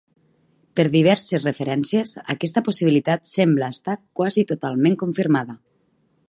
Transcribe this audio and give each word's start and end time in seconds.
Per 0.77 0.85
diverses 0.93 1.43
referències 1.43 2.13
aquesta 2.35 2.63
possibilitat 2.69 3.29
sembla 3.33 3.69
estar 3.77 3.99
quasi 4.21 4.47
totalment 4.55 4.99
confirmada. 5.05 5.59